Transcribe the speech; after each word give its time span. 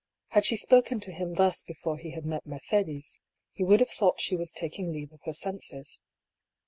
Had 0.29 0.45
she 0.45 0.57
spoken 0.57 0.99
to 1.01 1.11
him 1.11 1.35
thus 1.35 1.63
before 1.63 1.95
he 1.99 2.09
had 2.09 2.25
met 2.25 2.43
Mercedes, 2.47 3.19
he 3.53 3.63
would 3.63 3.79
have 3.81 3.91
thought 3.91 4.19
she 4.19 4.35
was 4.35 4.51
taking 4.51 4.91
leave 4.91 5.11
of 5.13 5.21
her 5.25 5.33
senses. 5.33 6.01